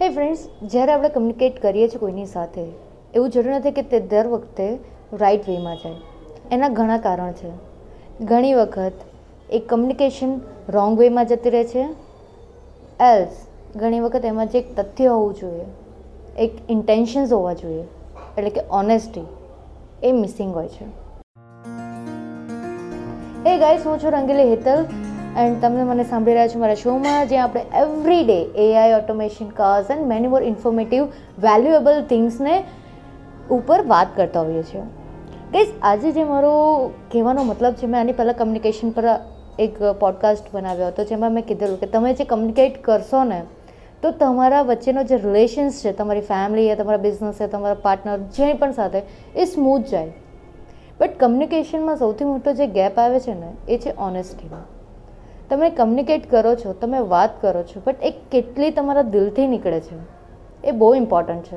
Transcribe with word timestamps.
હે 0.00 0.06
ફ્રેન્ડ્સ 0.10 0.40
જ્યારે 0.62 0.92
આપણે 0.92 1.08
કમ્યુનિકેટ 1.08 1.58
કરીએ 1.62 1.88
છીએ 1.88 1.98
કોઈની 1.98 2.26
સાથે, 2.26 2.62
એવું 3.14 3.30
જરૂર 3.30 3.52
નથી 3.54 3.70
કે 3.70 3.82
તે 3.82 4.00
દર 4.00 4.26
વખતે 4.26 4.66
રાઈટ 5.20 5.48
વેમાં 5.48 5.76
જાય. 5.76 6.00
એના 6.52 6.68
ઘણા 6.68 6.96
કારણ 6.98 7.32
છે. 7.32 7.52
ઘણી 8.20 8.54
વખત 8.54 8.96
એ 9.50 9.58
કમ્યુનિકેશન 9.58 10.32
રોંગ 10.68 10.98
વેમાં 10.98 11.26
જતી 11.26 11.50
રહે 11.50 11.62
છે. 11.64 11.84
એલ્સ 13.00 13.38
ઘણી 13.76 14.00
વખત 14.00 14.24
એમાં 14.24 14.46
જે 14.46 14.58
એક 14.58 14.74
તથ્ય 14.76 15.06
હોવું 15.06 15.34
જોઈએ, 15.34 15.66
એક 16.38 16.52
ઇન્ટેન્શન્સ 16.70 17.32
હોવા 17.32 17.54
જોઈએ, 17.54 17.86
એટલે 18.38 18.50
કે 18.50 18.68
ઓનેસ્ટી 18.72 19.26
એ 20.02 20.12
મિસિંગ 20.12 20.54
હોય 20.54 20.68
છે. 20.68 20.86
એ 23.46 23.58
ગાઈસ 23.58 23.86
હું 23.86 23.98
છું 23.98 24.10
રંગીલી 24.10 24.50
હેતલ. 24.50 24.86
એન્ડ 25.36 25.60
તમે 25.60 25.84
મને 25.84 26.04
સાંભળી 26.04 26.34
રહ્યા 26.34 26.46
છો 26.46 26.58
મારા 26.58 26.74
શોમાં 26.74 27.28
જ્યાં 27.28 27.44
આપણે 27.44 27.62
every 27.78 28.24
day 28.24 28.36
AI 28.64 28.92
automation 28.92 29.48
cars 29.48 29.90
and 29.90 30.06
many 30.06 30.28
more 30.28 30.42
informative 30.42 31.04
valuable 31.38 32.02
થિંગ્સને 32.02 32.64
ઉપર 33.50 33.82
વાત 33.86 34.06
કરતા 34.16 34.40
હોઈએ 34.40 34.62
છીએ. 34.62 34.82
ગઈસ 35.52 35.72
આજે 35.82 36.12
જે 36.12 36.24
મારો 36.24 36.52
કહેવાનો 37.12 37.42
મતલબ 37.44 37.72
છે, 37.72 37.86
મેં 37.86 38.00
આની 38.00 38.12
પહેલાં 38.12 38.34
કમ્યુનિકેશન 38.34 38.90
પર 38.90 39.04
એક 39.58 39.82
પોડકાસ્ટ 40.00 40.44
બનાવ્યો 40.54 40.86
હતો, 40.86 41.04
જેમાં 41.04 41.32
મેં 41.32 41.46
કીધેલું 41.46 41.80
કે 41.80 41.86
તમે 41.86 42.14
જે 42.14 42.24
કમ્યુનિકેટ 42.24 42.84
કરશો 42.84 43.24
ને, 43.24 43.42
તો 44.02 44.10
તમારા 44.10 44.62
વચ્ચેનો 44.62 45.02
જે 45.02 45.16
રિલેશન્સ 45.16 45.82
છે, 45.84 45.92
તમારી 45.92 46.20
ફેમિલી 46.20 46.68
છે 46.68 46.74
તમારા 46.74 46.96
બિઝનેસ 46.96 47.34
છે 47.34 47.46
તમારા 47.46 47.74
પાર્ટનર 47.74 48.18
જે 48.18 48.52
પણ 48.52 48.72
સાથે, 48.72 49.02
એ 49.36 49.44
સ્મૂથ 49.44 49.90
જાય. 49.90 50.12
બટ 51.00 51.18
કમ્યુનિકેશનમાં 51.18 51.96
સૌથી 51.96 52.24
મોટો 52.24 52.52
જે 52.52 52.66
ગેપ 52.66 52.98
આવે 52.98 53.20
છે 53.20 53.34
ને, 53.34 53.50
એ 53.68 53.78
છે 53.78 53.94
ઓનેસ્ટીનો 53.98 54.73
તમે 55.54 55.70
કમ્યુનિકેટ 55.70 56.30
કરો 56.30 56.54
છો, 56.54 56.72
તમે 56.72 56.98
વાત 56.98 57.30
કરો 57.42 57.62
છો 57.62 57.82
બટ 57.86 57.96
એ 58.02 58.10
કેટલી 58.32 58.70
તમારા 58.70 59.02
દિલથી 59.02 59.46
નીકળે 59.46 59.80
છે? 59.80 59.96
એ 60.64 60.70
બહુ 60.70 60.94
ઇમ્પોર્ટન્ટ 60.94 61.42
છે. 61.42 61.56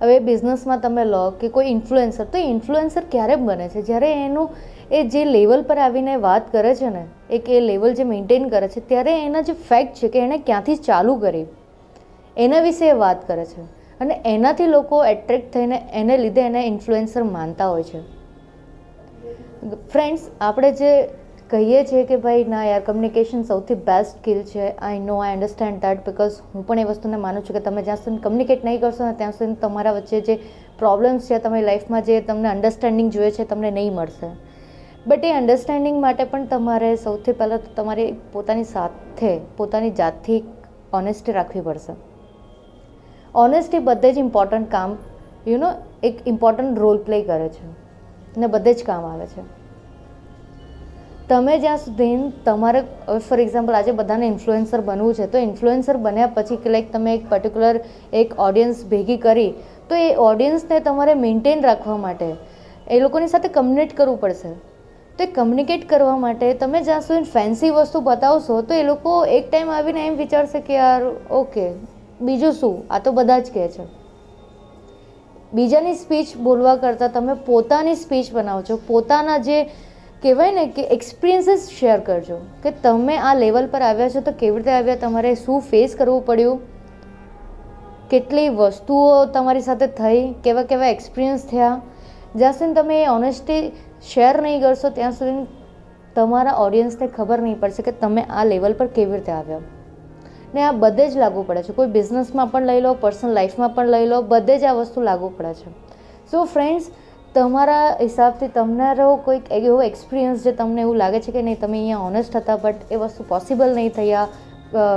હવે 0.00 0.18
બિઝનેસમાં 0.18 0.80
તમે 0.80 1.04
લો 1.04 1.30
કે 1.30 1.48
કોઈ 1.48 1.66
ઇન્ફ્લુએન્સર 1.66 2.24
તો 2.24 2.38
ઇન્ફ્લુએન્સર 2.38 3.02
ક્યારે 3.10 3.36
બને 3.36 3.68
છે? 3.68 3.82
જ્યારે 3.82 4.10
એનું 4.24 4.50
એ 4.90 5.02
જે 5.04 5.24
લેવલ 5.24 5.62
પર 5.62 5.78
આવીને 5.78 6.16
વાત 6.16 6.52
કરે 6.52 6.74
છે 6.74 6.88
ને, 6.88 7.04
એક 7.30 7.50
એ 7.50 7.60
લેવલ 7.60 7.94
જે 7.94 8.04
મેન્ટેન 8.04 8.48
કરે 8.48 8.68
છે, 8.68 8.80
ત્યારે 8.88 9.22
એના 9.22 9.40
જે 9.40 9.52
ફેક્ટ 9.52 9.94
છે 9.94 10.08
કે 10.08 10.18
એણે 10.18 10.38
ક્યાંથી 10.38 10.76
ચાલુ 10.76 11.14
કરી, 11.16 11.46
એના 12.36 12.60
વિશે 12.60 12.88
એ 12.88 12.92
વાત 12.92 13.28
કરે 13.28 13.44
છે. 13.44 13.62
અને 14.00 14.20
એનાથી 14.24 14.66
લોકો 14.66 15.04
એટ્રેક્ટ 15.04 15.52
થઈને 15.54 15.82
એને 15.92 16.18
લીધે 16.18 16.40
એને 16.40 16.66
ઇન્ફ્લુએન્સર 16.66 17.22
માનતા 17.22 17.68
હોય 17.68 17.82
છે. 17.82 18.00
ફ્રેન્ડ્સ 19.92 20.30
આપણે 20.40 20.72
જે 20.72 21.21
કહીએ 21.52 21.84
છીએ 21.84 22.04
કે 22.04 22.16
ભાઈ, 22.16 22.44
ના 22.44 22.64
યાર 22.64 22.80
કમ્યુનિકેશન 22.80 23.42
સૌથી 23.42 23.74
બેસ્ટ 23.74 24.18
સ્કિલ 24.18 24.42
છે. 24.42 24.70
I 24.78 24.98
know 24.98 25.18
I 25.18 25.32
understand 25.32 25.80
that 25.80 26.06
because 26.06 26.32
હું 26.54 26.66
પણ 26.66 26.78
એ 26.78 26.84
વસ્તુને 26.84 27.16
માનું 27.16 27.44
છું 27.44 27.56
કે 27.56 27.60
તમે 27.60 27.82
જ્યાં 27.82 27.96
સુધી 27.96 28.16
કમ્યુનિકેટ 28.16 28.64
નહીં 28.64 28.80
કરશો 28.80 29.06
ને 29.06 29.12
ત્યાં 29.12 29.32
સુધી 29.32 29.54
તમારા 29.54 29.92
વચ્ચે 29.92 30.20
જે 30.20 30.38
પ્રોબ્લેમ્સ 30.78 31.30
છે, 31.30 31.38
તમારી 31.38 31.62
લાઈફમાં 31.64 32.02
જે 32.02 32.20
તમને 32.20 32.48
અન્ડરસ્ટેન્ડિંગ 32.48 33.12
જોઈએ 33.12 33.30
છે, 33.30 33.44
તમને 33.44 33.70
નહીં 33.70 33.92
મળશે. 33.92 34.26
બટ 35.06 35.24
એ 35.24 35.32
અન્ડરસ્ટેન્ડિંગ 35.32 36.00
માટે 36.00 36.24
પણ 36.24 36.46
તમારે 36.46 36.96
સૌથી 36.96 37.32
પહેલાં 37.32 37.58
તો 37.58 37.82
તમારી 37.82 38.14
પોતાની 38.32 38.64
સાથે, 38.64 39.40
પોતાની 39.56 39.90
જાતથી 39.90 40.44
ઓનેસ્ટી 40.92 41.32
રાખવી 41.32 41.60
પડશે. 41.60 41.92
ઓનેસ્ટી 43.34 43.78
બધે 43.78 44.12
જ 44.12 44.18
ઇમ્પોર્ટન્ટ 44.18 44.70
કામ 44.70 44.96
યુ 45.46 45.58
નો 45.58 45.72
એક 46.02 46.28
ઇમ્પોર્ટન્ટ 46.28 46.78
રોલ 46.78 46.98
પ્લે 46.98 47.22
કરે 47.22 47.48
છે. 47.48 47.66
ને 48.40 48.46
બધે 48.46 48.74
જ 48.74 48.84
કામ 48.84 49.04
આવે 49.04 49.26
છે. 49.26 49.61
તમે 51.28 51.58
જ્યાં 51.58 51.78
સુધી 51.78 52.14
તમારે 52.44 52.80
ફોર 53.28 53.38
એક્ઝામ્પલ 53.40 53.74
આજે 53.74 53.92
બધાને 53.92 54.26
ઇન્ફ્લુએન્સર 54.26 54.80
બનવું 54.80 55.14
છે, 55.14 55.26
તો 55.26 55.38
ઇન્ફ્લુએન્સર 55.38 55.96
બન્યા 55.96 56.32
પછી 56.34 56.56
કે 56.56 56.70
લાઈક 56.70 56.90
તમે 56.92 57.14
એક 57.14 57.28
પર્ટિક્યુલર 57.30 57.78
એક 58.12 58.34
ઓડિયન્સ 58.38 58.82
ભેગી 58.86 59.16
કરી, 59.16 59.52
તો 59.88 59.94
એ 59.94 60.08
ઓડિયન્સને 60.16 60.80
તમારે 60.80 61.14
મેન્ટેન 61.14 61.62
રાખવા 61.62 61.96
માટે 61.96 62.28
એ 62.88 63.00
લોકોની 63.00 63.26
સાથે 63.26 63.48
કમ્યુનિકેટ 63.48 63.96
કરવું 63.96 64.20
પડશે. 64.20 64.52
તો 65.16 65.24
એ 65.24 65.26
કમ્યુનિકેટ 65.26 65.88
કરવા 65.88 66.16
માટે 66.16 66.52
તમે 66.54 66.82
જ્યાં 66.82 67.00
સુધી 67.00 67.30
ફેન્સી 67.30 67.70
વસ્તુ 67.70 68.00
બતાવશો, 68.00 68.60
તો 68.62 68.74
એ 68.74 68.82
લોકો 68.82 69.24
એક 69.26 69.50
ટાઈમ 69.50 69.70
આવીને 69.70 70.06
એમ 70.06 70.16
વિચારશે 70.16 70.60
કે, 70.60 70.74
યાર 70.74 71.02
ઓકે 71.30 71.66
બીજું 72.20 72.52
શું? 72.52 72.82
આ 72.90 72.98
તો 72.98 73.12
બધા 73.12 73.38
જ 73.38 73.54
કહે 73.54 73.68
છે. 73.68 73.84
બીજાની 75.54 75.94
સ્પીચ 75.94 76.36
બોલવા 76.38 76.76
કરતાં 76.76 77.12
તમે 77.12 77.34
પોતાની 77.46 77.94
સ્પીચ 77.94 78.32
બનાવો 78.32 78.62
છો, 78.62 78.80
પોતાના 78.86 79.38
જે 79.38 79.58
કહેવાય 80.22 80.52
ને 80.52 80.66
કે 80.66 80.82
એક્સપિરિયન્સીસ 80.82 81.68
શેર 81.80 82.00
કરજો. 82.00 82.38
કે 82.62 82.70
તમે 82.70 83.16
આ 83.16 83.34
લેવલ 83.34 83.66
પર 83.66 83.82
આવ્યા 83.82 84.08
છો 84.08 84.20
તો 84.20 84.32
કેવી 84.32 84.56
રીતે 84.56 84.70
આવ્યા? 84.70 84.96
તમારે 84.96 85.34
શું 85.34 85.60
ફેસ 85.60 85.94
કરવું 85.94 86.26
પડ્યું? 86.26 86.60
કેટલી 88.10 88.48
વસ્તુઓ 88.48 89.24
તમારી 89.24 89.60
સાથે 89.60 89.86
થઈ? 89.86 90.32
કેવા 90.32 90.62
કેવા 90.62 90.86
એક્સપિરિયન્સ 90.86 91.46
થયા? 91.46 91.80
જ્યાં 92.36 92.52
સુધી 92.52 92.74
તમે 92.74 93.04
એ 93.04 93.06
ઓનેસ્ટી 93.06 93.72
શેર 94.02 94.42
નહીં 94.42 94.62
કરશો, 94.62 94.90
ત્યાં 94.90 95.12
સુધી 95.12 95.46
તમારા 96.14 96.52
ઓડિયન્સને 96.52 97.06
ખબર 97.06 97.40
નહીં 97.40 97.60
પડશે 97.60 97.82
કે 97.82 97.92
તમે 97.92 98.22
આ 98.22 98.44
લેવલ 98.44 98.72
પર 98.72 98.86
કેવી 98.86 99.12
રીતે 99.12 99.32
આવ્યા. 99.32 99.58
ને 100.54 100.62
આ 100.62 100.72
બધે 100.72 101.08
જ 101.08 101.16
લાગુ 101.16 101.42
પડે 101.42 101.62
છે. 101.62 101.72
કોઈ 101.72 101.86
બિઝનેસમાં 101.86 102.46
પણ 102.46 102.66
લઈ 102.66 102.80
લો 102.80 102.94
પર્સનલ 102.94 103.30
લાઈફમાં 103.30 103.68
પણ 103.68 103.86
લઈ 103.86 104.06
લો, 104.06 104.22
બધે 104.22 104.58
જ 104.58 104.64
આ 104.64 104.72
વસ્તુ 104.72 105.00
લાગુ 105.00 105.28
પડે 105.28 105.54
છે. 105.54 105.70
સો 106.30 106.44
ફ્રેન્ડ્સ 106.44 106.86
તમારા 107.36 107.84
હિસાબથી 108.00 108.48
તમારો 108.56 109.04
કોઈક 109.26 109.46
એવો 109.58 109.76
એક્સપિરિયન્સ 109.82 110.42
જે 110.46 110.52
તમને 110.58 110.82
એવું 110.82 110.98
લાગે 111.02 111.20
છે 111.26 111.32
કે 111.32 111.42
નહીં, 111.46 111.58
તમે 111.62 111.78
અહીંયા 111.78 112.08
ઓનેસ્ટ 112.08 112.36
હતા 112.40 112.56
બટ 112.64 112.92
એ 112.96 112.98
વસ્તુ 113.02 113.26
પોસિબલ 113.30 113.72
નહીં 113.78 113.94
થયા 113.98 114.26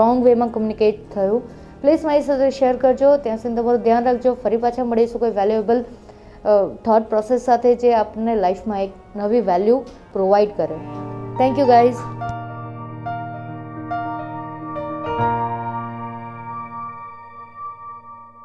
રોંગ 0.00 0.24
વેમાં 0.24 0.50
કમ્યુનિકેટ 0.56 0.98
થયું. 1.14 1.42
પ્લીઝ 1.82 2.04
મારી 2.08 2.26
સાથે 2.28 2.50
શેર 2.58 2.74
કરજો, 2.84 3.12
ત્યાં 3.24 3.42
સુધી 3.42 3.62
તમારું 3.62 3.84
ધ્યાન 3.86 4.08
રાખજો. 4.10 4.34
ફરી 4.42 4.62
પાછા 4.66 4.90
મળીશું 4.90 5.22
કોઈ 5.24 5.34
વેલ્યુએબલ 5.40 5.84
થોટ 6.86 7.10
પ્રોસેસ 7.12 7.50
સાથે 7.50 7.74
જે 7.84 7.96
આપણને 8.02 8.38
લાઈફમાં 8.44 8.86
એક 8.86 9.18
નવી 9.22 9.48
વેલ્યુ 9.50 9.82
પ્રોવાઈડ 10.16 10.56
કરે. 10.58 10.80
Thank 11.38 11.62
you 11.62 11.68
guys 11.74 12.25